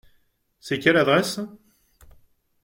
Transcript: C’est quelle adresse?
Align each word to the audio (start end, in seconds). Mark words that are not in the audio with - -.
C’est 0.59 0.79
quelle 0.79 0.97
adresse? 0.97 1.39